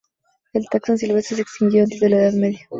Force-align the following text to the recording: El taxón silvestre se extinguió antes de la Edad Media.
El 0.53 0.67
taxón 0.67 0.97
silvestre 0.97 1.35
se 1.35 1.43
extinguió 1.43 1.83
antes 1.83 1.99
de 1.99 2.09
la 2.09 2.17
Edad 2.23 2.33
Media. 2.33 2.67